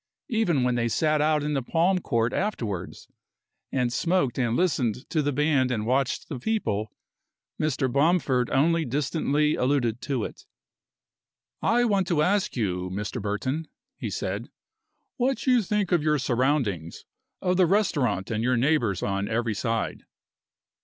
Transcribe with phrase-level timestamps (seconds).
[0.29, 3.07] Even when they sat out in the palm court afterwards,
[3.71, 6.91] and smoked and listened to the band and watched the people,
[7.61, 7.85] Mr.
[7.87, 10.47] Bomford only distantly alluded to it.
[11.61, 13.21] "I want to ask you, Mr.
[13.21, 14.49] Burton," he said,
[15.17, 17.05] "what you think of your surroundings
[17.39, 20.05] of the restaurant and your neighbors on every side?"